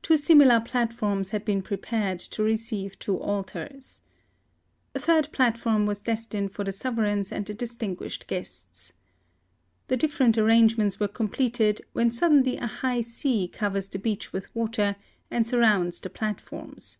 Two 0.00 0.16
similar 0.16 0.60
platforms 0.60 1.32
had 1.32 1.44
been 1.44 1.60
prepared 1.60 2.20
to 2.20 2.44
receive 2.44 2.96
two 3.00 3.18
altars. 3.20 4.00
A 4.94 5.00
third 5.00 5.32
platform 5.32 5.86
was 5.86 5.98
destined 5.98 6.52
for 6.52 6.62
the 6.62 6.70
sove 6.70 6.98
reigns 6.98 7.32
and 7.32 7.44
the 7.44 7.52
distinguished 7.52 8.28
guests. 8.28 8.92
The 9.88 9.96
different 9.96 10.38
arrangements 10.38 11.00
were 11.00 11.08
completed 11.08 11.80
when 11.94 12.12
suddenly 12.12 12.58
a 12.58 12.68
high 12.68 13.00
sea 13.00 13.48
covers 13.48 13.88
the 13.88 13.98
beach 13.98 14.30
THE 14.30 14.38
SUEZ 14.42 14.46
CANAL. 14.54 14.68
83 14.68 14.68
with 14.68 14.84
water, 14.84 14.96
and 15.32 15.48
surrounds 15.48 15.98
the 16.00 16.10
platforms. 16.10 16.98